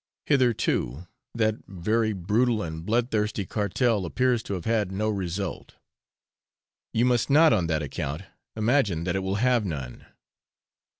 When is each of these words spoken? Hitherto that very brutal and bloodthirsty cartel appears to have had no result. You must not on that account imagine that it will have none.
Hitherto 0.25 1.05
that 1.35 1.57
very 1.67 2.11
brutal 2.11 2.63
and 2.63 2.83
bloodthirsty 2.83 3.45
cartel 3.45 4.03
appears 4.03 4.41
to 4.41 4.55
have 4.55 4.65
had 4.65 4.91
no 4.91 5.09
result. 5.11 5.75
You 6.91 7.05
must 7.05 7.29
not 7.29 7.53
on 7.53 7.67
that 7.67 7.83
account 7.83 8.23
imagine 8.55 9.03
that 9.03 9.15
it 9.15 9.19
will 9.19 9.35
have 9.35 9.63
none. 9.63 10.07